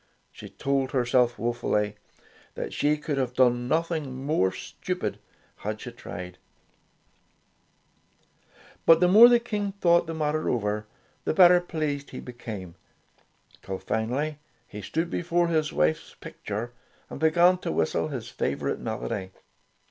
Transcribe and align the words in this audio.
She 0.31 0.49
told 0.49 0.89
herself 0.93 1.37
woefully 1.37 1.95
that 2.55 2.73
she 2.73 2.97
could 2.97 3.19
have 3.19 3.35
done 3.35 3.67
nothing 3.67 4.25
more 4.25 4.51
stupid, 4.51 5.19
had 5.57 5.79
she 5.79 5.91
tried. 5.91 6.39
Tales 6.39 7.53
of 8.47 8.87
Modern 8.87 8.87
Germany 8.87 8.87
35 8.87 8.87
But 8.87 8.99
the 8.99 9.07
more 9.07 9.29
the 9.29 9.39
King 9.39 9.71
thought 9.73 10.07
the 10.07 10.15
matter 10.15 10.49
over, 10.49 10.87
the 11.23 11.35
better 11.35 11.61
pleased 11.61 12.09
he 12.09 12.19
became, 12.19 12.73
till 13.61 13.77
finally 13.77 14.39
he 14.67 14.81
stood 14.81 15.11
before 15.11 15.49
his 15.49 15.69
wife^s 15.69 16.19
pic 16.19 16.43
ture 16.45 16.71
and 17.07 17.19
began 17.19 17.59
to 17.59 17.71
whistle 17.71 18.07
his 18.07 18.27
favorite 18.27 18.79
melody. 18.79 19.29